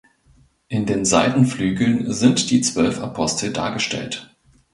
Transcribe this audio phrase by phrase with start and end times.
[0.67, 4.33] In den Seitenflügeln sind die zwölf Apostel dargestellt.